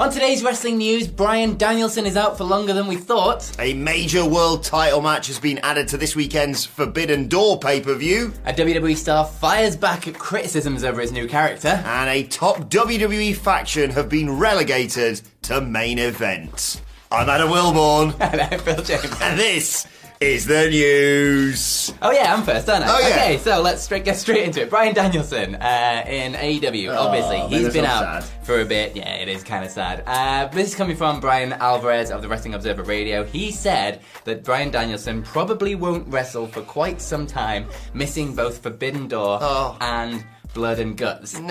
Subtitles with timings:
[0.00, 3.54] On today's wrestling news, Bryan Danielson is out for longer than we thought.
[3.60, 7.94] A major world title match has been added to this weekend's Forbidden Door pay per
[7.94, 8.32] view.
[8.46, 11.82] A WWE star fires back at criticisms over his new character.
[11.84, 16.80] And a top WWE faction have been relegated to main event.
[17.12, 18.14] I'm Adam Wilborn.
[18.20, 19.20] and I'm Phil James.
[19.20, 19.84] And this
[20.20, 21.92] is the news.
[22.00, 22.88] Oh yeah, I'm first, aren't I?
[22.88, 23.14] Oh, yeah.
[23.16, 24.70] Okay, so let's straight, get straight into it.
[24.70, 26.96] Bryan Danielson uh, in AEW.
[26.96, 28.46] Obviously, man, he's that's been out sad.
[28.46, 28.94] for a bit.
[28.94, 30.04] Yeah, it is kind of sad.
[30.06, 33.24] Uh, this is coming from Bryan Alvarez of the Wrestling Observer Radio.
[33.24, 39.08] He said that Bryan Danielson probably won't wrestle for quite some time, missing both Forbidden
[39.08, 39.76] Door Oh.
[39.80, 41.38] and Blood and Guts.
[41.38, 41.46] No.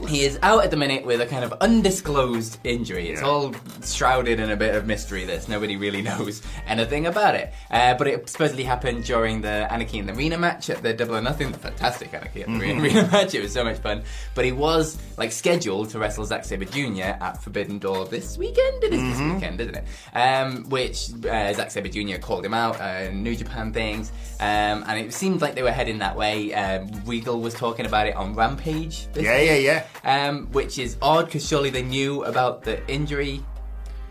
[0.00, 3.08] Now, he is out at the minute with a kind of undisclosed injury.
[3.10, 5.24] It's all shrouded in a bit of mystery.
[5.24, 7.52] This nobody really knows anything about it.
[7.70, 11.16] Uh, but it supposedly happened during the Anarchy in the Arena match at the Double
[11.16, 11.52] or Nothing.
[11.52, 12.80] Fantastic Anarchy in the Mm-hmm.
[12.84, 13.34] Arena match.
[13.34, 14.02] It was so much fun.
[14.34, 17.02] But he was like scheduled to wrestle Zack Sabre Jr.
[17.20, 18.84] at Forbidden Door this weekend.
[18.84, 19.10] It is Mm-hmm.
[19.28, 19.84] this weekend, isn't it?
[20.16, 22.18] Um, which uh, Zack Sabre Jr.
[22.18, 22.80] called him out.
[22.80, 26.52] Uh, New Japan things, um, and it seemed like they were heading that way.
[26.54, 29.06] Um, Regal was talking about it on Rampage.
[29.12, 30.28] This Yeah, yeah, yeah.
[30.28, 33.42] um, which is odd because surely they knew about the injury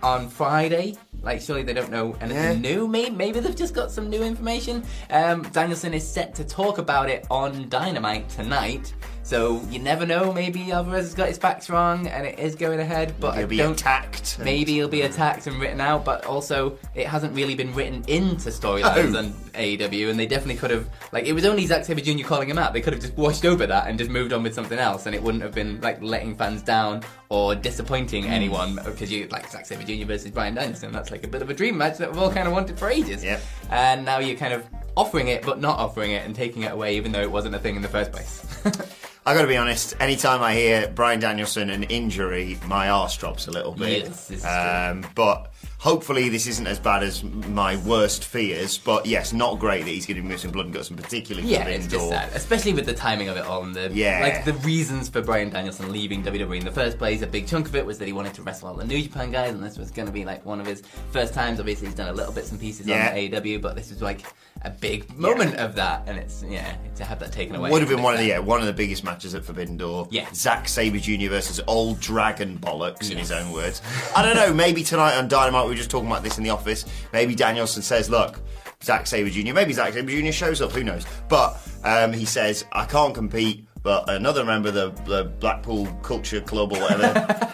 [0.02, 0.96] on Friday.
[1.22, 2.72] Like, surely they don't know anything Yeah.
[2.76, 2.88] new.
[2.88, 4.84] Maybe, maybe they've just got some new information.
[5.10, 8.94] Um, Danielson is set to talk about it on Dynamite tonight.
[9.30, 10.34] So you never know.
[10.34, 13.14] Maybe Alvarez has got his facts wrong and it is going ahead.
[13.20, 14.38] But He'll I be attacked.
[14.38, 18.04] and- Maybe he'll be attacked and written out, but also it hasn't really been written
[18.08, 19.20] into storylines Oh.
[19.20, 22.26] on AEW, and they definitely could have like it was only Zack Sabre Jr.
[22.26, 22.74] calling him out.
[22.74, 25.14] They could have just washed over that and just moved on with something else, and
[25.14, 28.32] it wouldn't have been like letting fans down or disappointing Hmm.
[28.32, 30.08] anyone because you like Zack Sabre Jr.
[30.08, 30.92] versus Bryan Danielson.
[30.92, 32.90] That's like a bit of a dream match that we've all kind of wanted for
[32.90, 33.24] ages.
[33.24, 33.40] Yep.
[33.70, 34.64] And now you're kind of
[34.98, 37.60] offering it, but not offering it, and taking it away, even though it wasn't a
[37.60, 38.44] thing in the first place.
[39.30, 43.52] I gotta be honest, anytime I hear Bryan Danielson and injury, my arse drops a
[43.52, 44.06] little bit.
[44.06, 48.78] Yes, um, but hopefully this isn't as bad as my worst fears.
[48.78, 51.48] But yes, not great that he's going to be missing blood and guts, and particularly
[51.48, 54.20] Yeah, it's just sad, especially with the timing of it all and the Yeah.
[54.22, 57.22] like the reasons for Bryan Danielson leaving WWE in the first place.
[57.22, 59.32] A big chunk of it was that he wanted to wrestle all the New Japan
[59.32, 61.60] guys, and this was going to be like one of his first times.
[61.60, 63.10] Obviously, he's done a little bits and pieces Yeah.
[63.12, 64.22] on AEW, but this was like
[64.64, 67.88] a big moment of that, and it's yeah to have that taken away Would have
[67.90, 70.10] been one of the yeah one of the biggest matches at Forbidden Door.
[70.12, 70.28] Yeah.
[70.34, 71.30] Zack Sabre Jr.
[71.30, 73.82] versus Old Dragon Bollocks in his own words.
[74.14, 74.54] I don't know.
[74.54, 76.86] Maybe tonight on Dynamite we were just talking about this in the office.
[77.14, 78.40] Maybe Danielson says, "Look,
[78.84, 80.32] Zack Sabre Jr." Maybe Zack Sabre Jr.
[80.32, 80.72] shows up.
[80.72, 81.06] Who knows?
[81.30, 86.42] But um, he says, "I can't compete." But another member of the, the Blackpool Culture
[86.42, 87.06] Club or whatever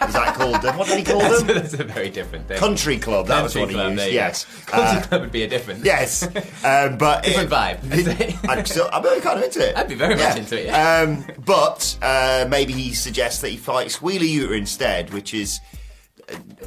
[0.08, 0.60] is that called?
[0.76, 1.54] What did he call That's, them?
[1.54, 2.58] that's a very different thing.
[2.58, 3.28] Country Club.
[3.28, 4.12] That Country was what Club, he used.
[4.12, 4.44] Yes.
[4.66, 5.84] Country Uh, Club would be a different.
[5.84, 6.24] Yes,
[6.64, 7.78] um, but Different vibe,
[8.50, 8.58] I'd.
[8.58, 9.76] I'm still, I'm kind of into it.
[9.76, 11.02] I'd be very much into it, yeah.
[11.02, 15.60] Um, but uh, maybe he suggests that he fights Wheeler Yuta instead, which is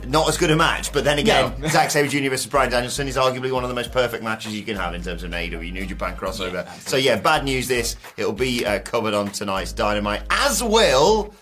[0.07, 0.91] not as good a match.
[0.93, 1.67] But then again, No.
[1.67, 2.29] Zack Sabre Jr.
[2.29, 5.01] versus Bryan Danielson is arguably one of the most perfect matches you can have in
[5.03, 6.65] terms of an AEW New Japan crossover.
[6.65, 7.67] Yeah, so yeah, bad news.
[7.67, 11.33] This it'll be uh, covered on tonight's Dynamite, as will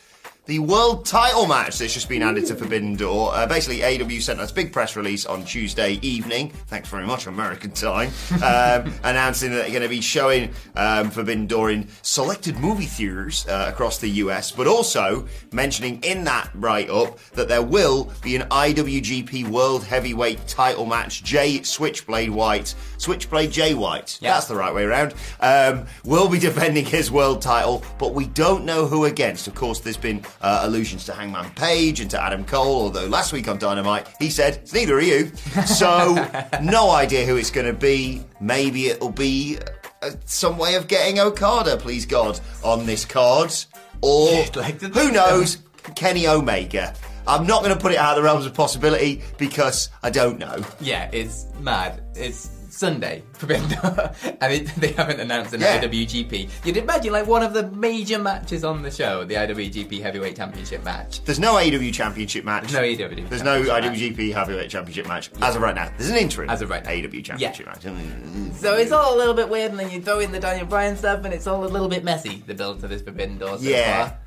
[0.48, 3.36] the world title match that's just been added to Forbidden Door.
[3.36, 6.52] Uh, basically, AW sent us a big press release on Tuesday evening.
[6.68, 11.48] Thanks very much, American time, um, announcing that they're going to be showing um, Forbidden
[11.48, 16.90] Door in selected movie theaters uh, across the US, but also mentioning in that write
[16.90, 21.24] up that there will be an IWGP World Heavyweight title match.
[21.26, 24.18] Jay Switchblade White, Switchblade Jay White.
[24.22, 24.34] Yeah.
[24.34, 25.14] That's the right way around.
[25.42, 29.48] Um, will be defending his world title, but we don't know who against.
[29.48, 33.34] Of course, there's been uh, allusions to Hangman Page and to Adam Cole, although last
[33.34, 35.32] week on Dynamite he said, it's neither are you.
[35.66, 36.16] So,
[36.62, 38.24] no idea who it's going to be.
[38.40, 39.58] Maybe it'll be
[40.02, 43.54] uh, some way of getting Okada, please God, on this card.
[44.02, 45.58] Or, Like who knows,
[45.96, 46.94] Kenny Omega.
[47.28, 50.38] I'm not going to put it out of the realms of possibility because I don't
[50.40, 50.64] know.
[50.80, 52.02] Yeah, it's mad.
[52.16, 55.82] It's Sunday, Forbidden Door, and it, they haven't announced an Yeah.
[55.82, 56.50] IWGP.
[56.64, 60.84] You'd imagine like one of the major matches on the show, the IWGP Heavyweight Championship
[60.84, 61.24] match.
[61.26, 62.72] There's no AEW Championship match.
[62.72, 63.84] There's no AEW There's no match.
[63.84, 65.92] IWGP Heavyweight Championship match as of right now.
[65.98, 66.92] There's an interim As of right now.
[66.92, 67.82] AEW Championship match.
[67.82, 68.54] Mm.
[68.54, 70.96] So it's all a little bit weird, and then you throw in the Daniel Bryan
[70.96, 72.44] stuff, and it's all a little bit messy.
[72.46, 73.58] The build to this Forbidden Door.
[73.58, 74.10] So Yeah.
[74.10, 74.20] far.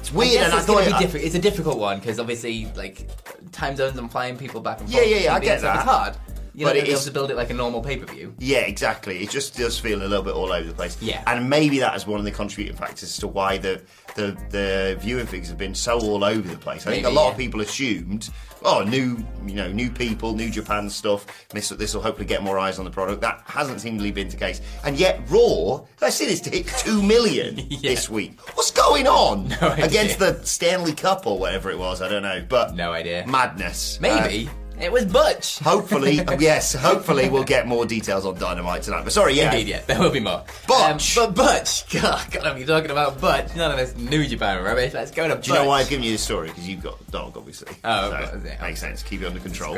[0.00, 3.08] It's weird, and I thought be diffi- It's a difficult one because obviously, like
[3.52, 5.04] time zones and flying people back and forth.
[5.04, 5.34] yeah, yeah, yeah.
[5.34, 5.76] I get that.
[5.76, 6.16] It's hard.
[6.54, 7.96] You're But not it gonna be able is- to build it like a normal pay
[7.96, 8.34] per view.
[8.38, 9.22] Yeah, exactly.
[9.22, 10.96] It just does feel a little bit all over the place.
[11.00, 11.22] Yeah.
[11.26, 13.82] and maybe that is one of the contributing factors as to why the
[14.16, 16.86] the, the viewing figures have been so all over the place.
[16.86, 18.30] I think a lot of people assumed,
[18.64, 19.16] oh, new
[19.46, 21.26] you know new people, new Japan stuff.
[21.50, 23.20] This this will hopefully get more eyes on the product.
[23.20, 27.00] That hasn't seemingly been the case, and yet Raw, I see this to hit two
[27.02, 27.90] million Yeah.
[27.90, 28.40] this week.
[28.56, 29.84] What's going on No idea.
[29.84, 32.02] against the Stanley Cup or whatever it was?
[32.02, 33.24] I don't know, but No idea.
[33.26, 33.98] madness.
[33.98, 34.50] Uh, Maybe
[34.82, 35.58] it was Butch.
[35.60, 39.04] Hopefully, yes, hopefully we'll get more details on Dynamite tonight.
[39.04, 39.50] But sorry, yeah.
[39.52, 40.44] Indeed, yeah, there will be more.
[40.66, 41.16] Butch.
[41.18, 43.54] Um, but Butch, God, gotta be talking about Butch.
[43.56, 44.94] None of this New Japan rubbish.
[44.94, 45.46] Let's go to Butch.
[45.46, 46.48] Do you know why I've given you this story?
[46.48, 47.74] Because you've got dog, obviously.
[47.84, 48.60] Oh, so, yeah.
[48.62, 49.02] makes sense.
[49.02, 49.76] Keep it under control.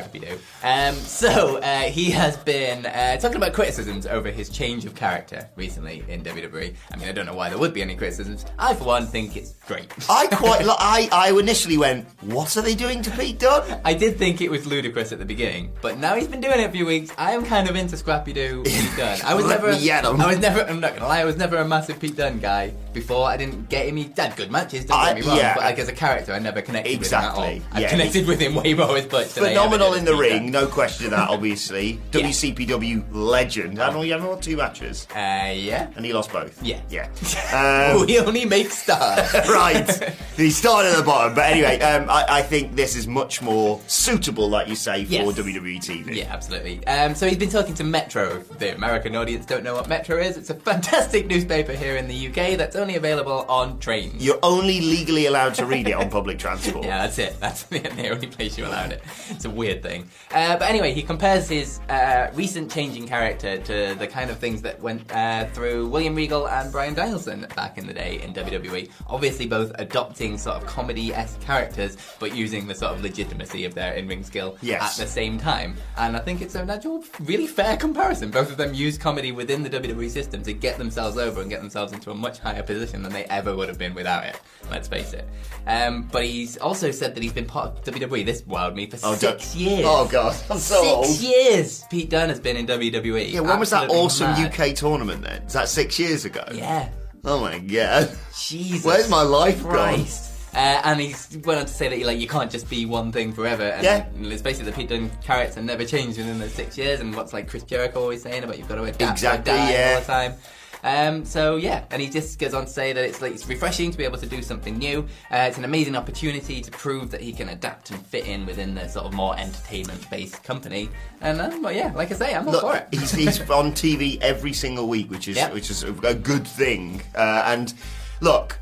[0.63, 5.49] Um, so uh, he has been uh, talking about criticisms over his change of character
[5.57, 6.75] recently in WWE.
[6.93, 8.45] I mean, I don't know why there would be any criticisms.
[8.59, 9.93] I, for one, think it's great.
[10.09, 10.61] I quite.
[10.65, 14.41] Li- I I initially went, "What are they doing to Pete Dunne?" I did think
[14.41, 17.11] it was ludicrous at the beginning, but now he's been doing it a few weeks.
[17.17, 19.19] I am kind of into Scrappy Doo Pete Dunne.
[19.25, 20.21] I was Let never, me at 'em.
[20.21, 20.61] I was never.
[20.63, 21.21] I'm not gonna lie.
[21.21, 23.27] I was never a massive Pete Dunne guy before.
[23.27, 23.97] I didn't get him.
[23.97, 24.85] He had good matches.
[24.85, 25.37] Don't I- get me wrong.
[25.39, 25.55] yeah.
[25.55, 27.77] But like as a character, I never connected Exactly, with him at all.
[27.77, 27.89] I yeah.
[27.91, 29.35] connected with him way more as Butch.
[29.35, 30.51] than I ever Phenomenal did in the Pete ring, Dunne.
[30.53, 31.29] no question of that.
[31.31, 32.01] Obviously.
[32.11, 33.81] WCPW legend.
[33.81, 35.89] I know you haven't won two matches, Uh, yeah.
[35.97, 36.61] and he lost both.
[36.63, 36.81] Yeah.
[36.91, 37.09] yeah.
[37.53, 39.33] Um, we only make stars.
[39.49, 40.15] right.
[40.37, 43.81] He started at the bottom, but anyway, um, I, I think this is much more
[43.89, 45.39] suitable, like you say, for Yes.
[45.39, 46.17] WWE TV.
[46.17, 46.87] Yeah, absolutely.
[46.87, 48.39] Um, so he's been talking to Metro.
[48.59, 52.29] The American audience don't know what Metro is, it's a fantastic newspaper here in the
[52.29, 54.25] UK that's only available on trains.
[54.25, 56.85] You're only legally allowed to read it on public transport.
[56.85, 57.39] Yeah, that's it.
[57.41, 59.03] That's the, the only place you're allowed it.
[59.29, 60.09] It's a weird thing.
[60.33, 64.63] Uh, but anyway, he compares his uh, recent changing character to the kind of things
[64.63, 68.91] that went uh, through William Regal and Bryan Danielson back in the day in WWE.
[69.09, 73.75] Obviously, both adopting sort of comedy esque characters, but using the sort of legitimacy of
[73.75, 74.99] their in ring skill Yes.
[75.01, 75.77] at the same time.
[75.97, 78.31] And I think it's a natural, really fair comparison.
[78.31, 81.61] Both of them use comedy within the WWE system to get themselves over and get
[81.61, 84.41] themselves into a much higher position than they ever would have been without it.
[84.71, 85.29] Let's face it.
[85.67, 88.25] Um, but he's also said that he's been part of WWE.
[88.25, 89.85] This wowed me for Oh, six years.
[89.87, 91.21] Oh god, I'm so Six old.
[91.21, 91.85] years.
[91.91, 93.31] Pete Dunne has been in WWE.
[93.33, 94.53] Yeah, when was that awesome mad.
[94.61, 95.43] UK tournament then?
[95.43, 96.45] Is that six years ago?
[96.53, 96.89] Yeah.
[97.25, 98.17] Oh my god.
[98.39, 98.85] Jesus.
[98.85, 100.05] Where's my life gone?
[100.55, 101.15] Uh, and he
[101.45, 103.63] went on to say that like you can't just be one thing forever.
[103.63, 104.07] And Yeah.
[104.23, 107.01] it's basically the Pete Dunne character never changed within those six years.
[107.01, 109.93] And what's like Chris Jericho always saying about you've got to adapt Exactly, yeah.
[109.95, 110.35] all the time.
[110.83, 113.91] Um, so yeah, and he just goes on to say that it's like it's refreshing
[113.91, 115.01] to be able to do something new.
[115.31, 118.75] Uh, it's an amazing opportunity to prove that he can adapt and fit in within
[118.75, 120.89] the sort of more entertainment-based company.
[121.21, 122.89] And um, well, yeah, like I say, I'm all for it.
[122.93, 125.53] he's, he's on TV every single week, which is Yep.
[125.53, 127.03] which is a, a good thing.
[127.15, 127.75] Uh, and
[128.23, 128.59] look,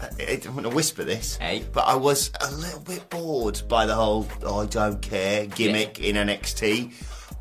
[0.00, 1.64] I, I'm going to whisper this, Hey.
[1.72, 5.98] but I was a little bit bored by the whole oh, "I don't care" gimmick
[6.00, 6.92] in NXT.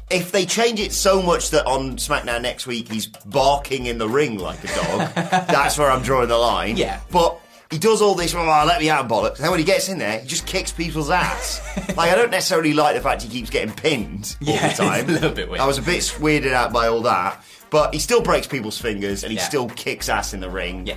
[0.10, 4.08] If they change it so much that on SmackDown next week he's barking in the
[4.08, 6.78] ring like a dog, that's where I'm drawing the line.
[6.78, 7.02] Yeah.
[7.12, 7.38] But
[7.70, 9.38] he does all this, oh, let me out, bollocks.
[9.40, 11.60] Then when he gets in there, he just kicks people's ass.
[11.98, 15.10] like, I don't necessarily like the fact he keeps getting pinned all Yeah, the time.
[15.10, 15.60] a little bit weird.
[15.60, 17.44] I was a bit weirded out by all that.
[17.70, 19.44] But he still breaks people's fingers and he Yeah.
[19.44, 20.88] still kicks ass in the ring.
[20.88, 20.96] Yeah.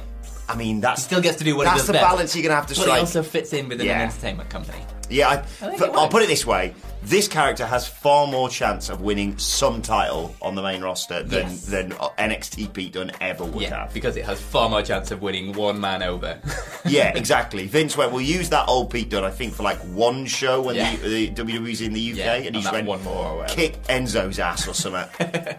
[0.51, 2.05] I mean, that's Still gets to do what he that's does the best.
[2.05, 2.95] balance you're gonna have to But strike.
[2.97, 3.97] he also fits in within Yeah.
[4.01, 4.79] an entertainment company.
[5.09, 8.49] yeah, I, think but it I'll put it this way: this character has far more
[8.49, 11.65] chance of winning some title on the main roster than Yes.
[11.67, 13.95] than NXT Pete Dunne ever would Yeah, have.
[13.95, 16.39] because it has far more chance of winning one man over.
[16.87, 17.67] Yeah, exactly.
[17.67, 20.77] Vince went, we'll use that old Pete Dunne, I think, for like one show when
[20.77, 20.97] Yeah.
[20.97, 23.45] the, the WWE's in the UK, Yeah, and he and just went, one more or
[23.47, 25.05] kick Enzo's ass or something.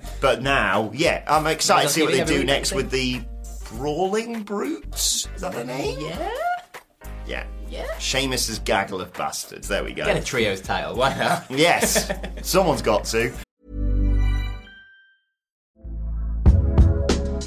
[0.19, 3.21] but now, yeah, I'm excited to see what they do next with the
[3.77, 5.27] Brawling Brutes.
[5.35, 5.99] Is that their name?
[5.99, 6.31] yeah,
[7.25, 7.45] Yeah.
[7.69, 7.97] yeah.
[7.99, 9.67] Sheamus's gaggle of bastards.
[9.67, 10.05] There we go.
[10.05, 10.95] Get a trios title.
[10.95, 11.45] Why not?
[11.49, 12.11] Yes,
[12.41, 13.31] someone's got to.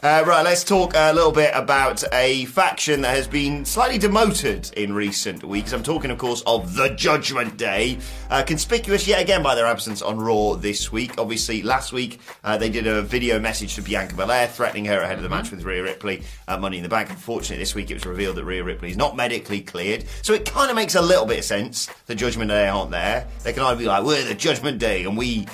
[0.00, 4.70] Uh, right, let's talk a little bit about a faction that has been slightly demoted
[4.76, 5.72] in recent weeks.
[5.72, 7.98] I'm talking, of course, of the Judgment Day.
[8.30, 11.18] Uh, conspicuous yet again by their absence on Raw this week.
[11.18, 15.16] Obviously, last week uh, they did a video message to Bianca Belair threatening her ahead
[15.16, 17.10] of the match with Rhea Ripley at Money in the Bank.
[17.10, 20.04] Unfortunately, this week it was revealed that Rhea Ripley is not medically cleared.
[20.22, 23.26] So it kind of makes a little bit of sense the Judgment Day aren't there.
[23.42, 25.48] They can either be like, we're the Judgment Day and we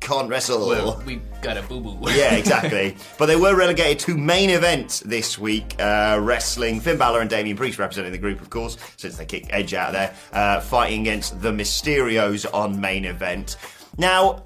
[0.00, 0.68] can't wrestle.
[0.68, 1.98] Well, we got a boo boo.
[2.10, 2.96] Yeah, exactly.
[3.18, 7.56] but they were relegated to main event this week, uh, wrestling Finn Balor and Damian
[7.56, 11.02] Priest representing the group, of course, since they kicked Edge out of there, uh, fighting
[11.02, 13.56] against the Mysterios on main event.
[13.96, 14.44] Now,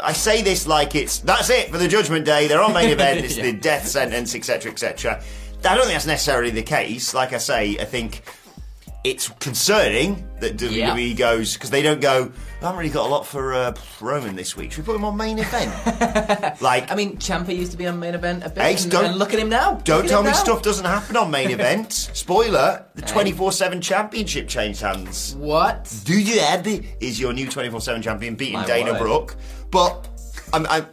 [0.00, 2.48] I say this like it's that's it for the Judgment Day.
[2.48, 3.20] They're on main event.
[3.24, 5.22] It's the death sentence, etc., etc.
[5.64, 7.12] I don't think that's necessarily the case.
[7.12, 8.22] Like I say, I think
[9.10, 11.14] it's concerning that WWE Yeah.
[11.14, 12.30] goes because they don't go.
[12.60, 14.72] I haven't really got a lot for uh, Roman this week.
[14.72, 16.60] Should we put him on main event?
[16.60, 19.16] like, I mean, Ciampa used to be on main event a bit, and, don't- and
[19.16, 19.74] look at him now.
[19.84, 20.36] Don't tell me now.
[20.36, 21.92] stuff doesn't happen on main event.
[21.92, 25.36] Spoiler: the twenty four seven championship changed hands.
[25.36, 25.94] What?
[26.04, 26.66] Do you Ed
[27.00, 28.98] is your new twenty four seven champion beating My Dana word.
[28.98, 29.36] Brooke?
[29.70, 30.08] But
[30.52, 30.66] I'm.
[30.66, 30.86] I'm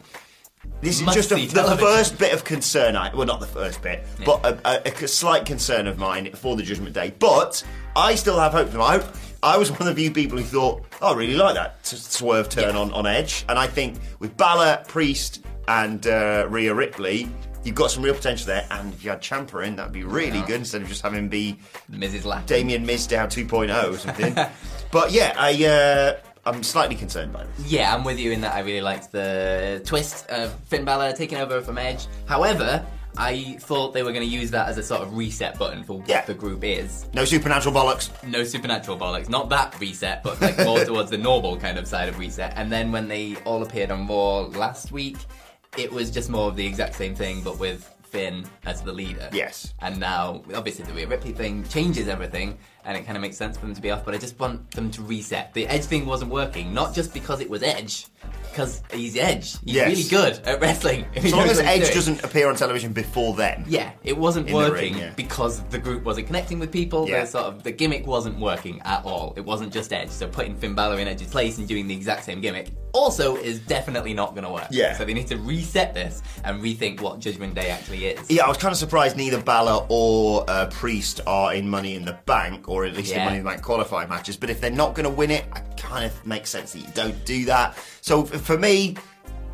[0.84, 1.78] this is just a, the television.
[1.80, 2.96] first bit of concern.
[2.96, 6.56] I well, not the first bit, but a, a, a slight concern of mine for
[6.56, 7.14] the Judgment Day.
[7.18, 7.64] But
[7.96, 8.82] I still have hope for them.
[8.82, 9.04] I,
[9.42, 12.08] I was one of the few people who thought, oh, I really like that s-
[12.08, 12.82] swerve turn Yeah.
[12.82, 17.30] on, on Edge, and I think with Balor, Priest, and uh, Rhea Ripley.
[17.66, 20.42] You've got some real potential there, and if you had Ciampa in, that'd be really
[20.42, 21.58] good instead of just having him be
[21.90, 22.26] Mrs.
[22.26, 22.46] Latin.
[22.46, 24.34] Damien Mizdow 2.0 or something.
[24.92, 27.72] but yeah, I uh, I'm slightly concerned by this.
[27.72, 31.38] Yeah, I'm with you in that I really liked the twist of Finn Balor taking
[31.38, 32.08] over from Edge.
[32.26, 32.86] However,
[33.16, 36.00] I thought they were going to use that as a sort of reset button for
[36.00, 36.26] what Yeah.
[36.26, 37.06] the group is.
[37.14, 38.10] No supernatural bollocks.
[38.28, 42.10] No supernatural bollocks, not that reset, but like more towards the normal kind of side
[42.10, 42.54] of reset.
[42.58, 45.18] And then when they all appeared on Raw last week,
[45.78, 49.30] it was just more of the exact same thing, but with Finn as the leader.
[49.32, 49.74] Yes.
[49.82, 53.58] And now, obviously, the Rhea Ripley thing changes everything, and it kind of makes sense
[53.58, 54.06] for them to be off.
[54.06, 55.54] But I just want them to reset.
[55.54, 58.08] The Edge thing wasn't working, not just because it was Edge,
[58.54, 59.54] because he's Edge.
[59.66, 59.90] He's Yes.
[59.90, 61.06] really good at wrestling.
[61.14, 61.96] he As long knows as what he's Edge doing.
[61.96, 63.66] doesn't appear on television before then.
[63.68, 65.10] Yeah, it wasn't In the working ring, yeah.
[65.16, 67.10] because the group wasn't connecting with people.
[67.10, 67.22] Yeah.
[67.22, 69.34] The sort of the gimmick wasn't working at all.
[69.36, 70.10] It wasn't just Edge.
[70.12, 73.60] So putting Finn Balor in Edge's place and doing the exact same gimmick also is
[73.60, 74.68] definitely not going to work.
[74.70, 74.96] Yeah.
[74.96, 78.30] So they need to reset this and rethink what Judgment Day actually is.
[78.30, 82.06] Yeah, I was kind of surprised neither Balor or uh, Priest are in Money in
[82.06, 83.26] the Bank, or at least in Yeah.
[83.26, 84.38] Money in the Bank qualifying matches.
[84.38, 86.88] But if they're not going to win it, it kind of makes sense that you
[86.96, 87.78] don't do that.
[88.02, 88.96] So for me,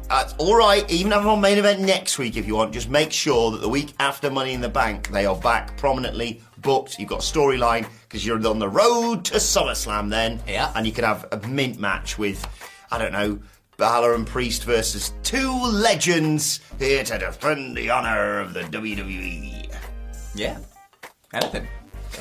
[0.07, 0.89] that's all right.
[0.89, 2.71] Even have them on main event next week if you want.
[2.71, 6.41] Just make sure that the week after Money in the Bank, they are back prominently
[6.59, 6.97] booked.
[6.97, 10.39] You've got a storyline because you're on the road to SummerSlam then.
[10.47, 10.71] Yeah.
[10.75, 12.47] And you could have a mint match with,
[12.89, 13.37] I don't know,
[13.75, 19.75] Balor and Priest versus two legends here to defend the honor of the WWE.
[20.35, 20.57] Yeah.
[21.33, 21.67] Anything.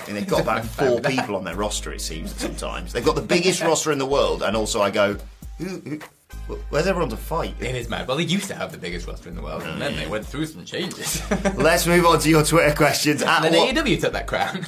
[0.08, 2.92] And they've got about four people on their roster, it seems, sometimes.
[2.92, 5.18] They've got the biggest roster in the world, and also I go,
[5.58, 6.02] who, who, Wh-
[6.70, 7.54] Where's everyone to fight?
[7.60, 8.08] It is mad.
[8.08, 10.24] Well, they used to have the biggest roster in the world, and then they went
[10.24, 11.22] through some changes.
[11.56, 13.22] Let's move on to your Twitter questions.
[13.22, 14.64] At and then what, AEW took that crown.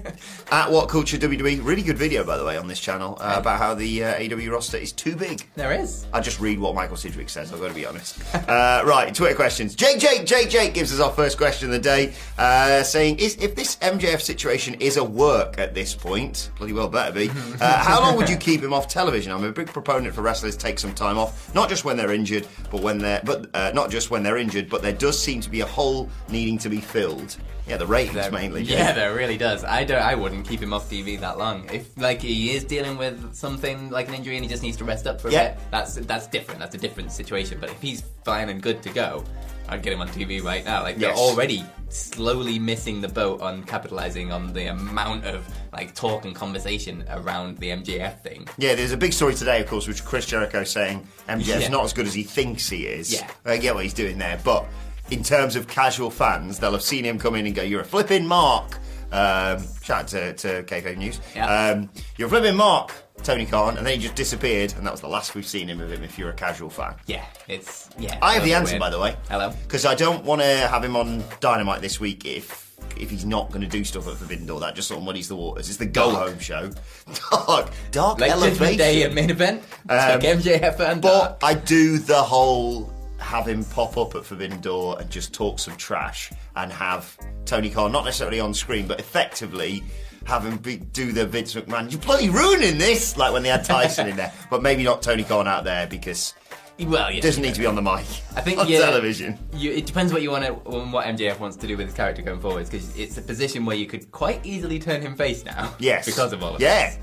[0.52, 1.54] at what culture WWE?
[1.64, 4.50] Really good video, by the way, on this channel uh, about how the uh, AEW
[4.52, 5.46] roster is too big.
[5.56, 6.06] there is.
[6.12, 7.52] I just read what Michael Sidgwick says.
[7.52, 8.22] I've got to be honest.
[8.34, 9.74] uh, right, Twitter questions.
[9.74, 13.36] Jake, Jake, Jake, Jake gives us our first question of the day, uh, saying, "Is
[13.36, 17.30] if this MJF situation is a work at this point, bloody well better be.
[17.60, 19.32] Uh, how long would you keep him off television?
[19.32, 22.46] I'm a big proponent for wrestlers take some time off, not just when they're injured,
[22.70, 25.50] but when they're, but uh, not just when they're injured, but there does seem to
[25.50, 27.36] be a hole needing to be filled.
[27.66, 28.62] Yeah, the ratings There- mainly.
[28.74, 29.64] Yeah, there really does.
[29.64, 30.02] I don't.
[30.02, 31.68] I wouldn't keep him off TV that long.
[31.72, 34.84] If like he is dealing with something like an injury and he just needs to
[34.84, 35.48] rest up for a Yeah.
[35.52, 36.60] bit, that's that's different.
[36.60, 37.58] That's a different situation.
[37.60, 39.24] But if he's fine and good to go,
[39.68, 40.82] I'd get him on TV right now.
[40.82, 41.18] Like they're Yes.
[41.18, 47.04] already slowly missing the boat on capitalizing on the amount of like talk and conversation
[47.10, 48.46] around the MJF thing.
[48.58, 51.68] Yeah, there's a big story today, of course, which Chris Jericho saying MJF's Yeah.
[51.68, 53.12] not as good as he thinks he is.
[53.12, 53.26] Yeah.
[53.44, 54.66] I get what he's doing there, but
[55.10, 57.84] in terms of casual fans, they'll have seen him come in and go, "You're a
[57.84, 58.78] flipping mark."
[59.12, 61.20] Um, shout out to, to KK News.
[61.36, 61.46] Yeah.
[61.70, 62.92] Um, you're a flipping mark,
[63.24, 65.80] Tony Khan, and then he just disappeared, and that was the last we've seen him
[65.80, 66.04] of him.
[66.04, 68.18] If you're a casual fan, Yeah, it's yeah.
[68.22, 68.80] I have the answer, weird.
[68.80, 69.16] by the way.
[69.28, 69.50] Hello.
[69.64, 72.62] Because I don't want to have him on Dynamite this week if
[72.98, 74.60] if he's not going to do stuff at Forbidden Door.
[74.60, 75.68] That just sort of muddies the waters.
[75.68, 76.28] It's the go Dark.
[76.28, 76.70] home show.
[77.30, 78.76] Dark, dark Like elevation.
[78.78, 79.62] Day and main event.
[79.88, 81.44] Um, MJF and But Dark.
[81.44, 85.74] I do the whole have him pop up at Forbidden Door and just talk some
[85.76, 87.16] trash and have
[87.46, 89.82] Tony Khan not necessarily on screen, but effectively
[90.26, 91.90] have him be, do the Vince McMahon.
[91.90, 95.24] You're bloody ruining this, like when they had Tyson in there, but maybe not Tony
[95.24, 96.34] Khan out there because
[96.80, 98.04] well, yeah, doesn't need to be on the mic.
[98.34, 99.38] I think on yeah, television.
[99.52, 102.22] You, it depends what you want to, what MJF wants to do with his character
[102.22, 105.74] going forwards, because it's a position where you could quite easily turn him face now.
[105.78, 106.90] Yes, because of all of yeah.
[106.90, 106.98] this.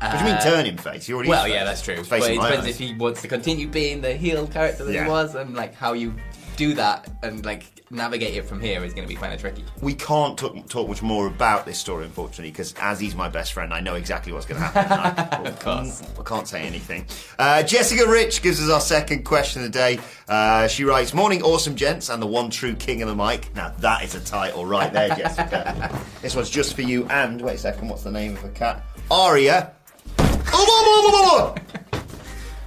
[0.00, 1.06] What do you mean Uh, turn him face?
[1.06, 1.64] He already Well, yeah, face.
[1.66, 2.04] that's true.
[2.08, 2.68] But it depends eyes.
[2.68, 5.04] if he wants to continue being the heel character that Yeah.
[5.04, 6.14] he was, and like how you
[6.60, 9.64] do that and like navigate it from here is going to be kind of tricky.
[9.80, 13.54] We can't talk, talk much more about this story, unfortunately, because as he's my best
[13.54, 15.46] friend, I know exactly what's going to happen.
[15.46, 16.02] I, of course.
[16.18, 17.06] I can't say anything.
[17.38, 20.00] Uh, Jessica Rich gives us our second question of the day.
[20.28, 23.70] Uh, she writes, "Morning, awesome gents, and the one true king of the mic." Now
[23.78, 25.98] that is a title right there, Jessica.
[26.20, 27.06] this one's just for you.
[27.06, 28.84] And wait a second, what's the name of the cat?
[29.10, 29.72] Aria.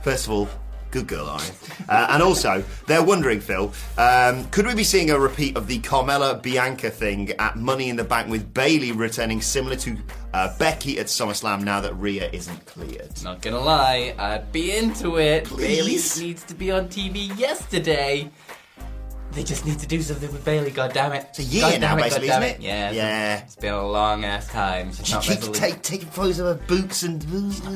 [0.01, 0.49] First of all,
[0.93, 1.51] good girl, Aria.
[1.89, 5.79] Uh, and also, they're wondering, Phil, um, could we be seeing a repeat of the
[5.79, 9.97] Carmella Bianca thing at Money in the Bank with Bayley returning similar to
[10.35, 13.11] uh, Becky at SummerSlam now that Rhea isn't cleared?
[13.23, 15.49] Not gonna lie, I'd be into it.
[15.57, 18.29] Bayley needs to be on TV yesterday.
[19.33, 20.69] They just need to do something with Bayley.
[20.69, 21.25] God damn it!
[21.29, 22.61] It's a year God now, damn it, basically, isn't it?
[22.61, 23.39] Yeah, Yeah.
[23.39, 24.93] It's been a long ass time.
[24.93, 27.23] She's She keeps take, taking photos of her boots and.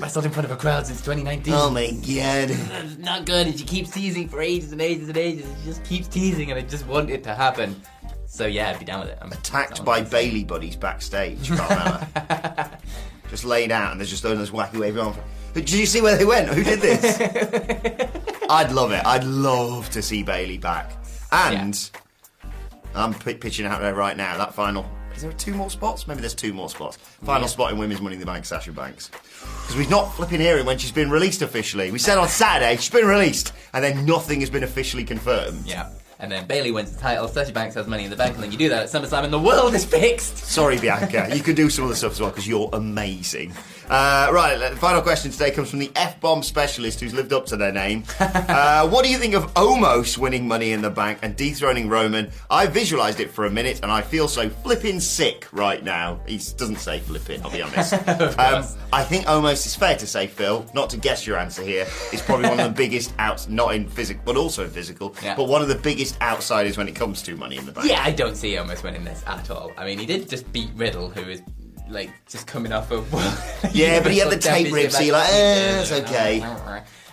[0.02, 1.54] wrestled in front of a crowd since 2019.
[1.54, 2.52] Oh my god.
[2.52, 5.48] It's not good, and she keeps teasing for ages and ages and ages.
[5.62, 7.82] She just keeps teasing, and I just want it to happen.
[8.28, 9.18] So yeah, I'd be down with it.
[9.22, 11.40] I'm Attacked by Bayley buddies backstage,
[13.30, 15.16] just laid out and there's just this wacky wavy on.
[15.54, 16.50] Did you see where they went?
[16.50, 17.20] Who did this?
[18.50, 19.04] I'd love it.
[19.06, 20.92] I'd love to see Bayley back.
[21.32, 21.90] And
[22.96, 24.38] I'm p- pitching out there right now.
[24.38, 24.90] That final.
[25.16, 26.08] Is there two more spots?
[26.08, 26.98] Maybe there's two more spots.
[27.26, 27.48] Final Yeah.
[27.48, 29.10] spot in Women's Money in the Bank, Sasha Banks.
[29.62, 31.90] Because we've not flipping hearing when she's been released officially.
[31.92, 35.66] We said on Saturday she's been released, and then nothing has been officially confirmed.
[35.66, 35.90] Yeah.
[36.20, 38.52] And then Bayley wins the title, Sasha Banks has money in the bank, and then
[38.52, 40.38] you do that at SummerSlam, and the world is fixed.
[40.38, 41.30] Sorry, Bianca.
[41.36, 43.54] You can do some other stuff as well because you're amazing.
[43.88, 47.46] Uh, right, the final question today comes from the F bomb specialist who's lived up
[47.46, 48.04] to their name.
[48.48, 52.30] Uh, what do you think of Omos winning Money in the Bank and dethroning Roman?
[52.50, 56.20] I visualised it for a minute and I feel so flipping sick right now.
[56.28, 57.94] He doesn't say flipping, I'll be honest.
[58.40, 61.86] um, I think Omos is fair to say, Phil, not to guess your answer here,
[62.14, 65.36] is probably one of the biggest outs, not in physical, but also in physical, Yeah.
[65.36, 67.88] but one of the biggest outsiders when it comes to Money in the Bank.
[67.90, 69.72] Yeah, I don't see Omos winning this at all.
[69.78, 71.42] I mean, he did just beat Riddle, who is
[71.90, 73.08] like just coming off of.
[73.74, 76.42] Yeah, but he had the tape rib, so you're like, eh, it's okay.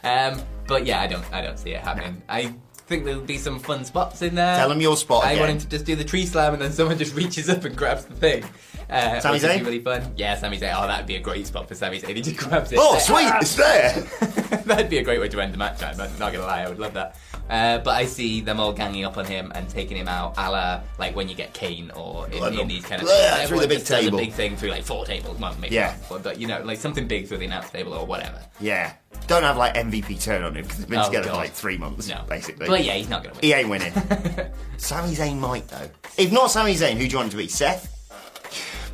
[0.03, 2.23] Um, but yeah, I don't, I don't see it happening.
[2.29, 2.55] I
[2.87, 4.57] think there'll be some fun spots in there.
[4.57, 5.41] Tell him your spot I again.
[5.41, 7.77] want him to just do the tree slam, and then someone just reaches up and
[7.77, 8.45] grabs the thing.
[8.91, 9.65] Uh, Sami Zayn?
[9.65, 10.13] really fun.
[10.17, 10.75] Yeah, Sami Zayn.
[10.77, 12.17] Oh, that'd be a great spot for Sami Zayn.
[12.17, 12.79] He just grabs it.
[12.81, 14.01] Oh, sweet, "Ah!" it's there.
[14.65, 15.83] That'd be a great way to end the match.
[15.83, 17.17] I'm not gonna lie, I would love that.
[17.51, 20.51] Uh, but I see them all ganging up on him and taking him out, a
[20.51, 23.49] la like when you get Kane or in, in these kind of things.
[23.49, 24.19] through the big table.
[24.19, 25.95] a big thing through like four tables, well, maybe Yeah.
[26.11, 28.41] not, but you know, like something big through the announce table or whatever.
[28.61, 28.95] Yeah.
[29.27, 31.33] Don't have like MVP turn on him because they've been Oh, together God.
[31.33, 32.67] for like three months, No, basically.
[32.67, 33.43] But yeah, he's not gonna win.
[33.43, 33.93] He ain't winning.
[34.79, 35.91] Sami Zayn might though.
[36.17, 37.49] If not Sami Zayn, who do you want it to be?
[37.49, 37.91] Seth?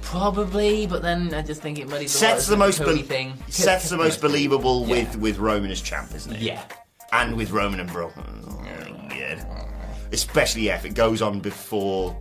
[0.03, 3.35] Probably, but then I just think it muddies Seth's the the most be- thing.
[3.49, 4.95] Seth's the most believable Yeah.
[4.97, 6.41] with with Roman as champ, isn't it?
[6.41, 6.63] Yeah.
[7.13, 7.91] And with Roman and.
[7.91, 9.45] Oh, good.
[10.13, 12.17] Especially yeah, if it goes on before.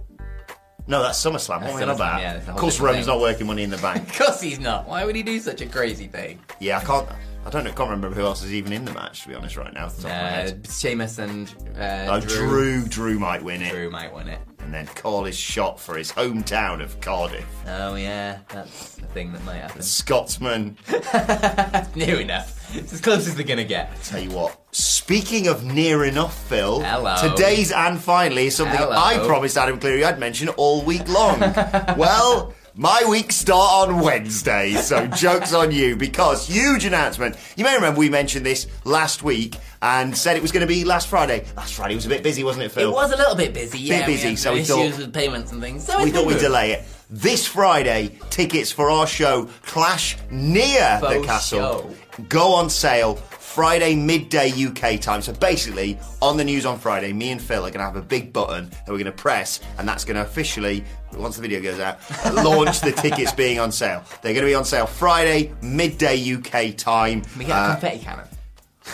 [0.88, 1.62] No, that's SummerSlam.
[1.62, 2.22] What am I on SummerSlam, about?
[2.22, 3.16] yeah, of whole course, different Roman's thing.
[3.16, 4.10] not working Money in the Bank.
[4.10, 4.88] Of course he's not.
[4.88, 6.40] Why would he do such a crazy thing?
[6.60, 7.08] yeah, I can't.
[7.46, 7.70] I don't know.
[7.72, 9.24] Can't remember who else is even in the match.
[9.24, 10.68] To be honest, right now, off the top of my Uh, head.
[10.70, 11.48] Sheamus and
[11.78, 12.48] uh, Oh, Drew.
[12.48, 12.86] Drew.
[12.88, 14.40] Drew might win it, Drew might win it.
[14.62, 17.46] And then call his shot for his hometown of Cardiff.
[17.68, 19.82] Oh yeah, that's a thing that might happen.
[19.82, 20.78] Scotsman.
[21.96, 22.56] Near enough.
[22.76, 24.02] It's as close as they're gonna get.
[24.04, 24.60] Tell you what.
[24.72, 26.82] Speaking of near enough, Phil.
[26.82, 27.16] Hello.
[27.20, 28.92] Today's and finally is something Hello.
[28.96, 31.40] I promised Adam Cleary I'd mention all week long.
[31.98, 32.54] well.
[32.76, 37.36] My week start on Wednesday, so joke's on you because huge announcement.
[37.58, 40.86] You may remember we mentioned this last week and said it was going to be
[40.86, 41.46] last Friday.
[41.58, 42.90] Last Friday was a bit busy, wasn't it, Phil?
[42.90, 43.80] It was a little bit busy.
[43.80, 45.84] Yeah, Bit busy, so we issues thought- with payments and things.
[45.86, 46.84] So we thought we'd delay it.
[47.10, 52.24] This Friday, tickets for our show Clash near the castle show.
[52.30, 53.16] go on sale
[53.54, 55.22] Friday midday UK time.
[55.22, 58.02] So basically, on the news on Friday, me and Phil are going to have a
[58.02, 60.84] big button that we're going to press, and that's going to officially,
[61.18, 61.98] once the video goes out,
[62.34, 64.04] launch the tickets being on sale.
[64.22, 67.24] They're going to be on sale Friday midday UK time.
[67.38, 68.26] We get a Uh, confetti cannon.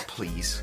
[0.08, 0.62] Please.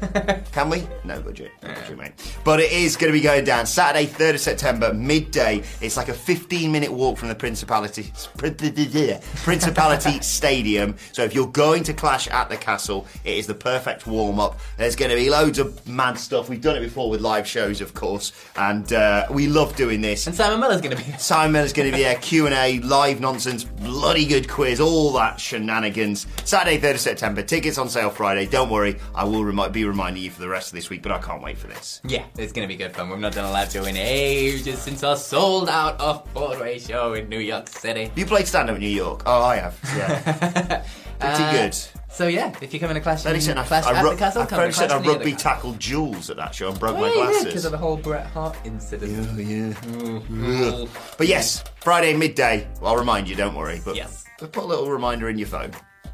[0.52, 0.86] Can we?
[1.04, 1.50] No budget.
[1.62, 2.12] No budget, mate.
[2.44, 5.62] But it is going to be going down Saturday, 3rd of September, midday.
[5.80, 10.96] It's like a 15 minute walk from the Principality Principality Stadium.
[11.12, 14.58] So if you're going to clash at the castle, it is the perfect warm up.
[14.76, 16.48] There's going to be loads of mad stuff.
[16.48, 20.26] We've done it before with live shows, of course, and uh, we love doing this.
[20.26, 21.02] And Simon Miller's gonna be.
[21.18, 26.26] Simon Miller's going to be there, Q&A, live nonsense, bloody good quiz, all that shenanigans.
[26.44, 28.46] Saturday, 3rd of September, tickets on sale Friday.
[28.46, 31.12] Don't worry, I will remi- be reminding you for the rest of this week, but
[31.12, 32.00] I can't wait for this.
[32.04, 33.10] Yeah, it's gonna be good fun.
[33.10, 37.14] We've not done a live show in ages since our sold out off Broadway show
[37.14, 38.10] in New York City.
[38.16, 39.22] You played stand-up in New York?
[39.26, 40.84] Oh, I have, yeah.
[41.18, 41.76] Pretty Uh, good.
[42.10, 44.16] So yeah, if you're coming to Clash, Fairly in, certain I, clash I, at the
[44.16, 46.78] castle, I come to certain Clash I the rugby tackled Jules at that show and
[46.78, 47.44] broke Oh, my yeah, glasses.
[47.46, 49.12] because of the whole Bret Hart incident.
[49.38, 49.72] Yeah, yeah.
[49.72, 50.88] Mm.
[51.16, 52.68] But yes, Friday midday.
[52.82, 53.80] I'll remind you, don't worry.
[53.82, 54.24] But Yes.
[54.38, 55.70] put a little reminder in your phone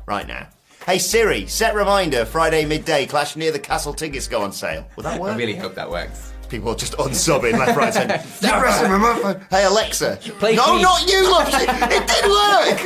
[0.07, 0.47] right now.
[0.89, 3.05] Hey Siri, set reminder Friday midday.
[3.05, 4.89] Clash near the castle tickets go on sale.
[4.97, 5.35] Will that work?
[5.35, 6.33] I really hope that works.
[6.49, 8.15] People are just unsubbing left, right, centre.
[8.41, 9.47] You pressing my phone.
[9.51, 10.19] Hey Alexa.
[10.39, 10.81] Play no, Queen.
[10.81, 11.67] not you, Lottie.
[11.95, 12.81] It did work.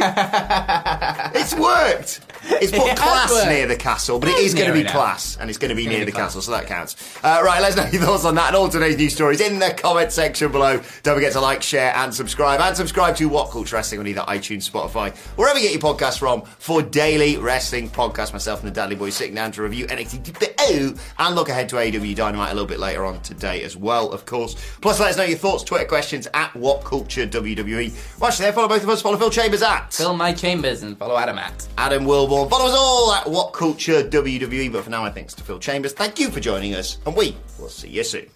[1.36, 2.22] it's worked.
[2.44, 4.92] It's put It class near the castle, but It's going to be enough.
[4.92, 6.28] class, and it's going to be near the class.
[6.34, 6.96] castle, so that counts.
[7.22, 9.58] Uh, right, let us know your thoughts on that and all today's news stories in
[9.58, 10.80] the comment section below.
[11.02, 12.60] Don't forget to like, share, and subscribe.
[12.60, 16.18] And subscribe to What Culture Wrestling on either iTunes, Spotify, wherever you get your podcasts
[16.18, 18.32] from for daily wrestling podcast.
[18.32, 21.76] Myself and the Dudley Boys sitting down to review NXT 2.0 and look ahead to
[21.76, 24.54] AEW Dynamite a little bit later on today as well, of course.
[24.80, 28.20] Plus, let us know your thoughts, Twitter questions at What Culture WWE.
[28.20, 31.16] Watch there, follow both of us, follow Phil Chambers at Fill my chambers and follow
[31.16, 31.66] Adam at.
[31.78, 32.50] Adam Wilborn.
[32.50, 34.72] Follow us all at What Culture WWE.
[34.72, 35.92] But for now, my thanks to Phil Chambers.
[35.92, 38.26] Thank you for joining us, and we will see you soon.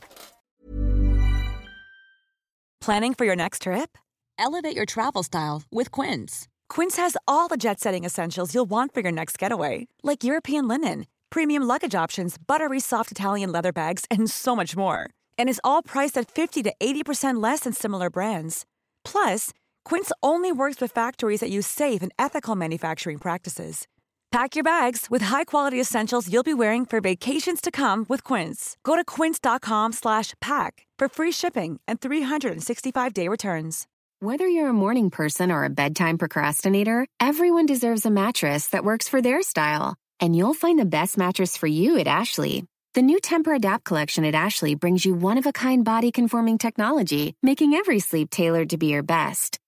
[2.81, 3.99] Planning for your next trip?
[4.39, 6.47] Elevate your travel style with Quince.
[6.69, 10.69] Quince has all the jet setting essentials you'll want for your next getaway, like European
[10.69, 15.09] linen, premium luggage options, buttery soft Italian leather bags, and so much more.
[15.39, 18.67] And is all priced at 50 to 80% less than similar brands.
[19.05, 19.53] Plus,
[19.87, 23.87] Quince only works with factories that use safe and ethical manufacturing practices.
[24.33, 28.77] Pack your bags with high-quality essentials you'll be wearing for vacations to come with Quince.
[28.83, 33.87] Go to quince.com slash pack for free shipping and 365-day returns.
[34.19, 39.09] Whether you're a morning person or a bedtime procrastinator, everyone deserves a mattress that works
[39.09, 39.95] for their style.
[40.19, 42.65] And you'll find the best mattress for you at Ashley.
[42.95, 47.35] The new Tempur-Adapt collection at Ashley brings you one of a kind body conforming technology,
[47.41, 49.61] making every sleep tailored to be your best.